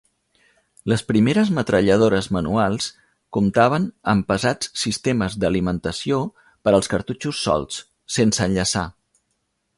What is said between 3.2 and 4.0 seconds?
comptaven